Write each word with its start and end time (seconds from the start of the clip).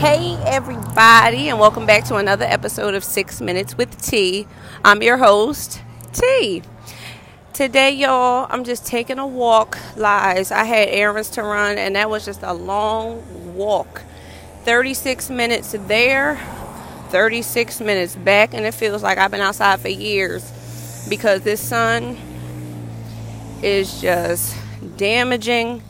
Hey, 0.00 0.34
everybody, 0.46 1.50
and 1.50 1.60
welcome 1.60 1.84
back 1.84 2.04
to 2.04 2.16
another 2.16 2.46
episode 2.46 2.94
of 2.94 3.04
Six 3.04 3.42
Minutes 3.42 3.76
with 3.76 4.00
T. 4.00 4.46
I'm 4.82 5.02
your 5.02 5.18
host, 5.18 5.82
T. 6.14 6.62
Today, 7.52 7.90
y'all, 7.90 8.46
I'm 8.48 8.64
just 8.64 8.86
taking 8.86 9.18
a 9.18 9.26
walk. 9.26 9.76
Lies. 9.96 10.50
I 10.52 10.64
had 10.64 10.88
errands 10.88 11.28
to 11.32 11.42
run, 11.42 11.76
and 11.76 11.96
that 11.96 12.08
was 12.08 12.24
just 12.24 12.42
a 12.42 12.54
long 12.54 13.54
walk. 13.54 14.00
36 14.64 15.28
minutes 15.28 15.76
there, 15.86 16.36
36 17.10 17.80
minutes 17.82 18.16
back, 18.16 18.54
and 18.54 18.64
it 18.64 18.72
feels 18.72 19.02
like 19.02 19.18
I've 19.18 19.30
been 19.30 19.42
outside 19.42 19.80
for 19.80 19.88
years 19.88 21.06
because 21.10 21.42
this 21.42 21.60
sun 21.60 22.16
is 23.62 24.00
just 24.00 24.56
damaging 24.96 25.82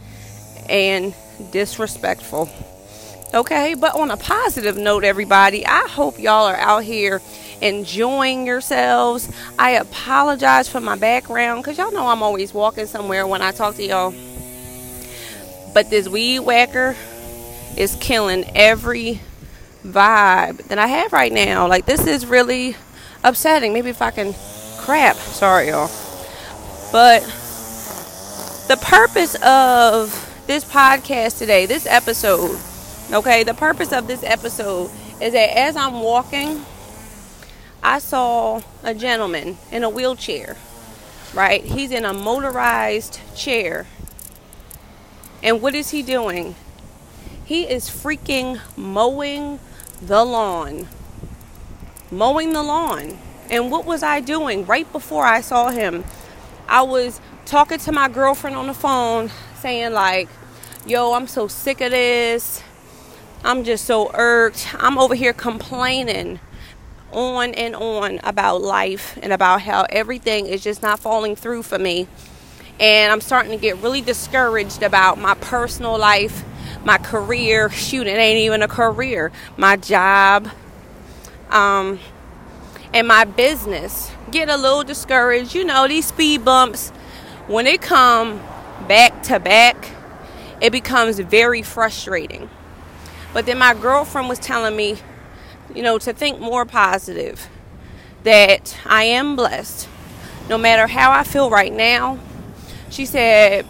and 0.68 1.14
disrespectful. 1.52 2.50
Okay, 3.32 3.74
but 3.74 3.94
on 3.94 4.10
a 4.10 4.16
positive 4.16 4.76
note, 4.76 5.04
everybody, 5.04 5.64
I 5.64 5.86
hope 5.86 6.18
y'all 6.18 6.46
are 6.46 6.56
out 6.56 6.82
here 6.82 7.22
enjoying 7.60 8.44
yourselves. 8.44 9.30
I 9.56 9.72
apologize 9.72 10.68
for 10.68 10.80
my 10.80 10.96
background 10.96 11.62
because 11.62 11.78
y'all 11.78 11.92
know 11.92 12.08
I'm 12.08 12.24
always 12.24 12.52
walking 12.52 12.86
somewhere 12.86 13.24
when 13.28 13.40
I 13.40 13.52
talk 13.52 13.76
to 13.76 13.84
y'all. 13.84 14.12
But 15.72 15.90
this 15.90 16.08
weed 16.08 16.40
whacker 16.40 16.96
is 17.76 17.96
killing 18.00 18.50
every 18.56 19.20
vibe 19.84 20.64
that 20.64 20.78
I 20.78 20.88
have 20.88 21.12
right 21.12 21.32
now. 21.32 21.68
Like, 21.68 21.86
this 21.86 22.08
is 22.08 22.26
really 22.26 22.74
upsetting. 23.22 23.72
Maybe 23.72 23.90
if 23.90 24.02
I 24.02 24.10
can 24.10 24.34
crap. 24.78 25.14
Sorry, 25.14 25.68
y'all. 25.68 25.88
But 26.90 27.20
the 28.66 28.76
purpose 28.82 29.36
of 29.36 30.42
this 30.48 30.64
podcast 30.64 31.38
today, 31.38 31.66
this 31.66 31.86
episode, 31.86 32.58
okay, 33.12 33.42
the 33.42 33.54
purpose 33.54 33.92
of 33.92 34.06
this 34.06 34.22
episode 34.22 34.90
is 35.20 35.32
that 35.32 35.58
as 35.58 35.76
I'm 35.76 36.00
walking, 36.00 36.64
I 37.82 37.98
saw 37.98 38.62
a 38.82 38.94
gentleman 38.94 39.56
in 39.72 39.84
a 39.84 39.90
wheelchair, 39.90 40.56
right? 41.34 41.62
He's 41.62 41.90
in 41.90 42.04
a 42.04 42.12
motorized 42.12 43.20
chair. 43.36 43.86
And 45.42 45.62
what 45.62 45.74
is 45.74 45.90
he 45.90 46.02
doing? 46.02 46.54
He 47.44 47.64
is 47.64 47.88
freaking 47.88 48.60
mowing 48.76 49.58
the 50.00 50.24
lawn. 50.24 50.86
Mowing 52.10 52.52
the 52.52 52.62
lawn. 52.62 53.18
And 53.50 53.70
what 53.70 53.84
was 53.84 54.02
I 54.02 54.20
doing 54.20 54.66
right 54.66 54.90
before 54.92 55.24
I 55.24 55.40
saw 55.40 55.70
him? 55.70 56.04
I 56.68 56.82
was 56.82 57.20
talking 57.46 57.78
to 57.78 57.92
my 57.92 58.08
girlfriend 58.08 58.56
on 58.56 58.68
the 58.68 58.74
phone 58.74 59.30
saying, 59.58 59.92
like, 59.92 60.28
yo, 60.86 61.14
I'm 61.14 61.26
so 61.26 61.48
sick 61.48 61.80
of 61.80 61.90
this. 61.90 62.62
I'm 63.42 63.64
just 63.64 63.86
so 63.86 64.10
irked. 64.12 64.68
I'm 64.78 64.98
over 64.98 65.14
here 65.14 65.32
complaining 65.32 66.40
on 67.10 67.54
and 67.54 67.74
on 67.74 68.20
about 68.22 68.60
life 68.60 69.18
and 69.22 69.32
about 69.32 69.62
how 69.62 69.86
everything 69.88 70.46
is 70.46 70.62
just 70.62 70.82
not 70.82 71.00
falling 71.00 71.36
through 71.36 71.62
for 71.62 71.78
me. 71.78 72.06
And 72.78 73.10
I'm 73.10 73.22
starting 73.22 73.50
to 73.52 73.56
get 73.56 73.78
really 73.78 74.02
discouraged 74.02 74.82
about 74.82 75.18
my 75.18 75.34
personal 75.34 75.98
life, 75.98 76.44
my 76.84 76.98
career. 76.98 77.70
Shoot, 77.70 78.06
it 78.06 78.10
ain't 78.10 78.40
even 78.40 78.62
a 78.62 78.68
career. 78.68 79.32
My 79.56 79.76
job, 79.76 80.48
um, 81.48 81.98
and 82.92 83.08
my 83.08 83.24
business. 83.24 84.10
Get 84.30 84.50
a 84.50 84.56
little 84.56 84.84
discouraged. 84.84 85.54
You 85.54 85.64
know, 85.64 85.88
these 85.88 86.06
speed 86.06 86.44
bumps, 86.44 86.90
when 87.46 87.64
they 87.64 87.78
come 87.78 88.42
back 88.86 89.22
to 89.24 89.40
back, 89.40 89.92
it 90.60 90.72
becomes 90.72 91.18
very 91.18 91.62
frustrating. 91.62 92.50
But 93.32 93.46
then 93.46 93.58
my 93.58 93.74
girlfriend 93.74 94.28
was 94.28 94.38
telling 94.38 94.76
me, 94.76 94.98
you 95.74 95.82
know, 95.82 95.98
to 95.98 96.12
think 96.12 96.40
more 96.40 96.64
positive, 96.64 97.48
that 98.24 98.76
I 98.84 99.04
am 99.04 99.36
blessed. 99.36 99.88
No 100.48 100.58
matter 100.58 100.88
how 100.88 101.12
I 101.12 101.22
feel 101.22 101.48
right 101.48 101.72
now, 101.72 102.18
she 102.90 103.06
said, 103.06 103.64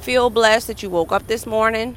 feel 0.00 0.30
blessed 0.30 0.68
that 0.68 0.82
you 0.82 0.90
woke 0.90 1.10
up 1.12 1.26
this 1.26 1.46
morning. 1.46 1.96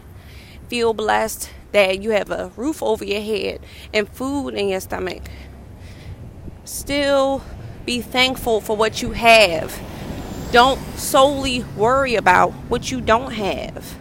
Feel 0.67 0.93
blessed 0.93 1.51
that 1.73 2.01
you 2.01 2.09
have 2.11 2.31
a 2.31 2.51
roof 2.55 2.81
over 2.81 3.05
your 3.05 3.21
head 3.21 3.59
and 3.93 4.09
food 4.09 4.55
in 4.55 4.69
your 4.69 4.79
stomach. 4.79 5.23
Still 6.63 7.43
be 7.85 8.01
thankful 8.01 8.61
for 8.61 8.75
what 8.75 9.03
you 9.03 9.11
have. 9.11 9.79
Don't 10.51 10.79
solely 10.97 11.63
worry 11.75 12.15
about 12.15 12.51
what 12.69 12.89
you 12.89 12.99
don't 12.99 13.33
have. 13.33 13.97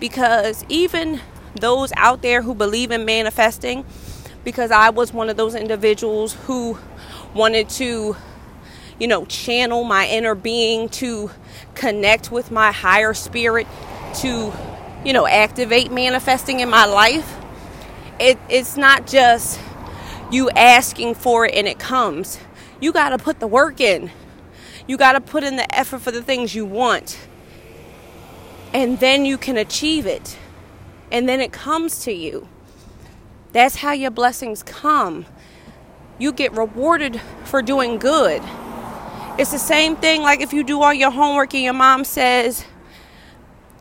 Because 0.00 0.64
even 0.70 1.20
those 1.56 1.92
out 1.96 2.22
there 2.22 2.42
who 2.42 2.54
believe 2.54 2.90
in 2.90 3.04
manifesting, 3.04 3.84
because 4.44 4.70
I 4.70 4.90
was 4.90 5.12
one 5.12 5.28
of 5.28 5.36
those 5.36 5.54
individuals 5.54 6.34
who 6.46 6.78
wanted 7.34 7.68
to, 7.70 8.16
you 8.98 9.08
know, 9.08 9.24
channel 9.26 9.84
my 9.84 10.06
inner 10.08 10.34
being 10.34 10.88
to 10.90 11.30
connect 11.74 12.30
with 12.30 12.50
my 12.50 12.72
higher 12.72 13.14
spirit, 13.14 13.66
to, 14.16 14.52
you 15.04 15.12
know, 15.12 15.26
activate 15.26 15.92
manifesting 15.92 16.60
in 16.60 16.68
my 16.68 16.84
life. 16.84 17.36
It, 18.18 18.38
it's 18.48 18.76
not 18.76 19.06
just 19.06 19.60
you 20.30 20.50
asking 20.50 21.14
for 21.14 21.46
it 21.46 21.54
and 21.54 21.66
it 21.66 21.78
comes. 21.78 22.38
You 22.80 22.92
got 22.92 23.10
to 23.10 23.18
put 23.18 23.40
the 23.40 23.46
work 23.46 23.80
in. 23.80 24.10
You 24.86 24.96
got 24.96 25.12
to 25.12 25.20
put 25.20 25.44
in 25.44 25.56
the 25.56 25.74
effort 25.74 26.00
for 26.00 26.10
the 26.10 26.22
things 26.22 26.54
you 26.54 26.64
want. 26.64 27.18
And 28.74 28.98
then 28.98 29.24
you 29.24 29.38
can 29.38 29.56
achieve 29.56 30.06
it. 30.06 30.38
And 31.12 31.28
then 31.28 31.40
it 31.40 31.52
comes 31.52 32.02
to 32.04 32.12
you. 32.12 32.48
That's 33.52 33.76
how 33.76 33.92
your 33.92 34.10
blessings 34.10 34.62
come. 34.62 35.26
You 36.18 36.32
get 36.32 36.52
rewarded 36.56 37.20
for 37.44 37.62
doing 37.62 37.98
good. 37.98 38.42
It's 39.38 39.52
the 39.52 39.58
same 39.58 39.94
thing 39.94 40.22
like 40.22 40.40
if 40.40 40.52
you 40.52 40.64
do 40.64 40.82
all 40.82 40.92
your 40.92 41.10
homework 41.10 41.54
and 41.54 41.62
your 41.62 41.74
mom 41.74 42.04
says, 42.04 42.64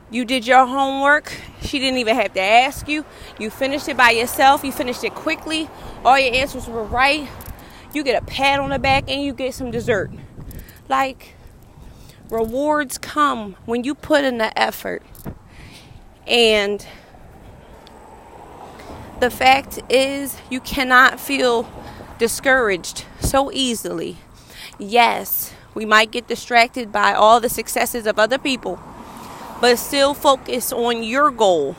you 0.09 0.25
did 0.25 0.45
your 0.45 0.65
homework. 0.65 1.31
She 1.61 1.79
didn't 1.79 1.99
even 1.99 2.17
have 2.17 2.33
to 2.33 2.41
ask 2.41 2.89
you. 2.89 3.05
You 3.39 3.49
finished 3.49 3.87
it 3.87 3.95
by 3.95 4.11
yourself. 4.11 4.63
You 4.65 4.73
finished 4.73 5.05
it 5.05 5.15
quickly. 5.15 5.69
All 6.03 6.19
your 6.19 6.35
answers 6.35 6.67
were 6.67 6.83
right. 6.83 7.29
You 7.93 8.03
get 8.03 8.21
a 8.21 8.25
pat 8.25 8.59
on 8.59 8.71
the 8.71 8.79
back 8.79 9.05
and 9.07 9.23
you 9.23 9.33
get 9.33 9.53
some 9.53 9.71
dessert. 9.71 10.11
Like, 10.89 11.35
rewards 12.29 12.97
come 12.97 13.55
when 13.65 13.85
you 13.85 13.95
put 13.95 14.25
in 14.25 14.37
the 14.37 14.57
effort. 14.59 15.01
And 16.27 16.85
the 19.21 19.29
fact 19.29 19.79
is, 19.87 20.35
you 20.49 20.59
cannot 20.59 21.19
feel 21.19 21.69
discouraged 22.17 23.05
so 23.19 23.51
easily. 23.51 24.17
Yes, 24.79 25.53
we 25.75 25.85
might 25.85 26.11
get 26.11 26.27
distracted 26.27 26.91
by 26.91 27.13
all 27.13 27.39
the 27.39 27.47
successes 27.47 28.07
of 28.07 28.17
other 28.17 28.39
people, 28.39 28.79
but 29.61 29.77
still 29.77 30.15
focus 30.15 30.73
on 30.73 31.03
your 31.03 31.29
goal. 31.29 31.75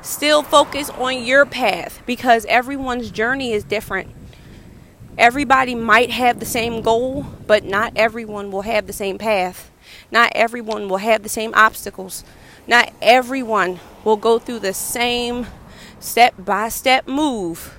Still 0.00 0.42
focus 0.42 0.88
on 0.90 1.22
your 1.22 1.44
path 1.44 2.02
because 2.06 2.46
everyone's 2.46 3.10
journey 3.10 3.52
is 3.52 3.62
different. 3.62 4.08
Everybody 5.18 5.74
might 5.74 6.10
have 6.10 6.40
the 6.40 6.46
same 6.46 6.80
goal, 6.80 7.26
but 7.46 7.62
not 7.62 7.92
everyone 7.94 8.50
will 8.50 8.62
have 8.62 8.86
the 8.86 8.94
same 8.94 9.18
path. 9.18 9.70
Not 10.10 10.32
everyone 10.34 10.88
will 10.88 10.96
have 10.96 11.22
the 11.22 11.28
same 11.28 11.52
obstacles. 11.54 12.24
Not 12.66 12.90
everyone 13.02 13.80
will 14.02 14.16
go 14.16 14.38
through 14.38 14.60
the 14.60 14.72
same 14.72 15.46
step 16.00 16.34
by 16.38 16.68
step 16.68 17.06
move 17.06 17.78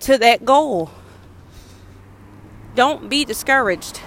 to 0.00 0.18
that 0.18 0.44
goal. 0.44 0.90
Don't 2.74 3.08
be 3.08 3.24
discouraged. 3.24 4.00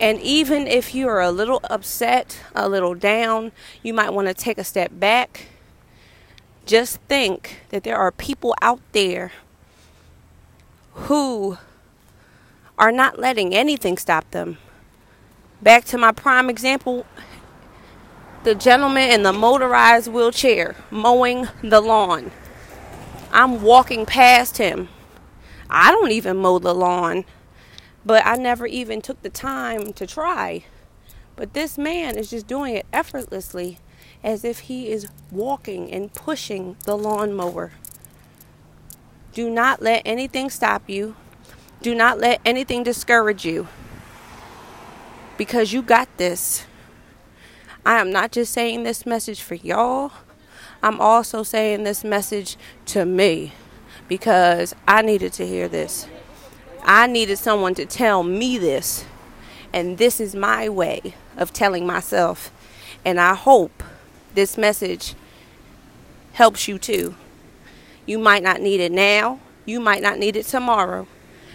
And 0.00 0.20
even 0.20 0.66
if 0.66 0.94
you 0.94 1.08
are 1.08 1.20
a 1.20 1.30
little 1.30 1.60
upset, 1.64 2.40
a 2.54 2.68
little 2.68 2.94
down, 2.94 3.52
you 3.82 3.94
might 3.94 4.12
want 4.12 4.28
to 4.28 4.34
take 4.34 4.58
a 4.58 4.64
step 4.64 4.90
back. 4.92 5.46
Just 6.66 7.00
think 7.02 7.60
that 7.68 7.84
there 7.84 7.96
are 7.96 8.10
people 8.10 8.54
out 8.60 8.80
there 8.92 9.32
who 10.94 11.58
are 12.78 12.90
not 12.90 13.18
letting 13.18 13.54
anything 13.54 13.96
stop 13.96 14.28
them. 14.30 14.58
Back 15.62 15.84
to 15.86 15.98
my 15.98 16.10
prime 16.10 16.50
example 16.50 17.06
the 18.44 18.54
gentleman 18.54 19.10
in 19.10 19.22
the 19.22 19.32
motorized 19.32 20.06
wheelchair 20.12 20.76
mowing 20.90 21.48
the 21.62 21.80
lawn. 21.80 22.30
I'm 23.32 23.62
walking 23.62 24.04
past 24.04 24.58
him. 24.58 24.88
I 25.70 25.90
don't 25.90 26.10
even 26.10 26.36
mow 26.36 26.58
the 26.58 26.74
lawn, 26.74 27.24
but 28.04 28.24
I 28.26 28.36
never 28.36 28.66
even 28.66 29.00
took 29.00 29.22
the 29.22 29.30
time 29.30 29.94
to 29.94 30.06
try. 30.06 30.64
But 31.36 31.54
this 31.54 31.78
man 31.78 32.18
is 32.18 32.28
just 32.28 32.46
doing 32.46 32.76
it 32.76 32.86
effortlessly 32.92 33.78
as 34.22 34.44
if 34.44 34.60
he 34.60 34.90
is 34.90 35.08
walking 35.30 35.90
and 35.90 36.12
pushing 36.12 36.76
the 36.84 36.98
lawnmower. 36.98 37.72
Do 39.32 39.48
not 39.48 39.80
let 39.80 40.02
anything 40.04 40.50
stop 40.50 40.88
you. 40.88 41.16
Do 41.80 41.94
not 41.94 42.18
let 42.18 42.42
anything 42.44 42.82
discourage 42.82 43.46
you. 43.46 43.68
Because 45.38 45.72
you 45.72 45.80
got 45.80 46.08
this. 46.18 46.66
I 47.86 48.00
am 48.00 48.10
not 48.10 48.32
just 48.32 48.52
saying 48.52 48.82
this 48.82 49.04
message 49.04 49.42
for 49.42 49.56
y'all. 49.56 50.12
I'm 50.82 51.00
also 51.00 51.42
saying 51.42 51.84
this 51.84 52.02
message 52.02 52.56
to 52.86 53.04
me 53.04 53.52
because 54.08 54.74
I 54.88 55.02
needed 55.02 55.32
to 55.34 55.46
hear 55.46 55.68
this. 55.68 56.06
I 56.82 57.06
needed 57.06 57.38
someone 57.38 57.74
to 57.74 57.84
tell 57.84 58.22
me 58.22 58.58
this. 58.58 59.04
And 59.72 59.98
this 59.98 60.20
is 60.20 60.34
my 60.34 60.68
way 60.68 61.14
of 61.36 61.52
telling 61.52 61.86
myself. 61.86 62.50
And 63.04 63.20
I 63.20 63.34
hope 63.34 63.82
this 64.34 64.56
message 64.56 65.14
helps 66.32 66.66
you 66.68 66.78
too. 66.78 67.14
You 68.06 68.18
might 68.18 68.42
not 68.42 68.60
need 68.60 68.80
it 68.80 68.92
now, 68.92 69.40
you 69.66 69.80
might 69.80 70.02
not 70.02 70.18
need 70.18 70.36
it 70.36 70.46
tomorrow, 70.46 71.06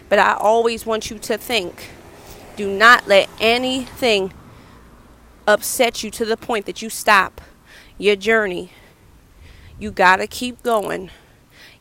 but 0.10 0.20
I 0.20 0.34
always 0.34 0.86
want 0.86 1.10
you 1.10 1.20
to 1.20 1.38
think 1.38 1.90
do 2.56 2.70
not 2.70 3.08
let 3.08 3.30
anything 3.40 4.34
upset 5.50 6.04
you 6.04 6.12
to 6.12 6.26
the 6.26 6.38
point 6.38 6.68
that 6.68 6.82
you 6.82 6.90
stop 6.90 7.42
your 7.98 8.16
journey. 8.16 8.72
You 9.80 9.90
got 9.92 10.18
to 10.18 10.28
keep 10.28 10.62
going. 10.62 11.10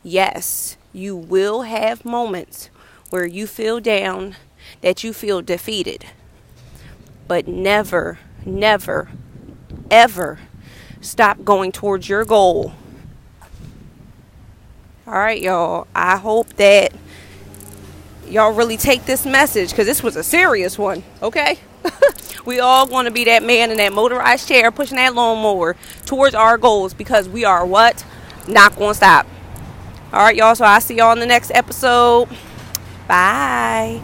Yes, 0.01 0.75
you 0.91 1.15
will 1.15 1.61
have 1.61 2.03
moments 2.03 2.69
where 3.11 3.27
you 3.27 3.45
feel 3.45 3.79
down, 3.79 4.35
that 4.81 5.03
you 5.03 5.13
feel 5.13 5.41
defeated. 5.41 6.05
But 7.27 7.47
never, 7.47 8.17
never, 8.43 9.11
ever 9.91 10.39
stop 10.99 11.43
going 11.43 11.71
towards 11.71 12.09
your 12.09 12.25
goal. 12.25 12.73
All 15.05 15.13
right, 15.13 15.41
y'all. 15.41 15.85
I 15.93 16.17
hope 16.17 16.53
that 16.55 16.91
y'all 18.27 18.53
really 18.53 18.77
take 18.77 19.05
this 19.05 19.25
message 19.25 19.69
because 19.69 19.85
this 19.85 20.01
was 20.01 20.15
a 20.15 20.23
serious 20.23 20.77
one, 20.77 21.03
okay? 21.21 21.59
we 22.45 22.59
all 22.59 22.87
want 22.87 23.07
to 23.07 23.11
be 23.13 23.25
that 23.25 23.43
man 23.43 23.71
in 23.71 23.77
that 23.77 23.93
motorized 23.93 24.47
chair 24.47 24.71
pushing 24.71 24.97
that 24.97 25.13
lawnmower 25.15 25.75
towards 26.05 26.35
our 26.35 26.57
goals 26.57 26.93
because 26.93 27.29
we 27.29 27.45
are 27.45 27.65
what? 27.65 28.05
Not 28.47 28.75
going 28.75 28.91
to 28.91 28.95
stop. 28.95 29.27
All 30.11 30.21
right, 30.23 30.35
y'all. 30.35 30.55
So 30.55 30.65
I'll 30.65 30.81
see 30.81 30.95
y'all 30.95 31.13
in 31.13 31.19
the 31.19 31.25
next 31.25 31.51
episode. 31.51 32.29
Bye. 33.07 34.01